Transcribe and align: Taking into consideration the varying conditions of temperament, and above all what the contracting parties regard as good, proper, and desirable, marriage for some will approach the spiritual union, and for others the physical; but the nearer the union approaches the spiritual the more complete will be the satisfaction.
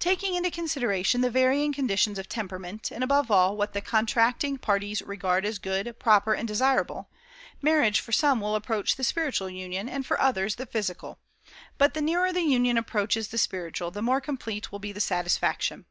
Taking 0.00 0.34
into 0.34 0.50
consideration 0.50 1.20
the 1.20 1.30
varying 1.30 1.72
conditions 1.72 2.18
of 2.18 2.28
temperament, 2.28 2.90
and 2.90 3.04
above 3.04 3.30
all 3.30 3.56
what 3.56 3.74
the 3.74 3.80
contracting 3.80 4.58
parties 4.58 5.00
regard 5.02 5.46
as 5.46 5.60
good, 5.60 5.96
proper, 6.00 6.34
and 6.34 6.48
desirable, 6.48 7.08
marriage 7.60 8.00
for 8.00 8.10
some 8.10 8.40
will 8.40 8.56
approach 8.56 8.96
the 8.96 9.04
spiritual 9.04 9.48
union, 9.48 9.88
and 9.88 10.04
for 10.04 10.20
others 10.20 10.56
the 10.56 10.66
physical; 10.66 11.20
but 11.78 11.94
the 11.94 12.02
nearer 12.02 12.32
the 12.32 12.42
union 12.42 12.76
approaches 12.76 13.28
the 13.28 13.38
spiritual 13.38 13.92
the 13.92 14.02
more 14.02 14.20
complete 14.20 14.72
will 14.72 14.80
be 14.80 14.90
the 14.90 15.00
satisfaction. 15.00 15.86